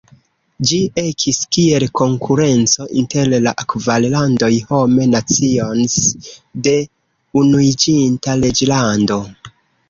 Ĝi 0.69 0.77
ekis 0.99 1.39
kiel 1.57 1.83
konkurenco 1.99 2.87
inter 3.01 3.29
la 3.47 3.53
kvar 3.73 4.07
landoj 4.15 4.49
"Home 4.71 5.05
Nations" 5.11 5.99
de 6.69 6.75
Unuiĝinta 7.43 8.37
Reĝlando. 8.43 9.21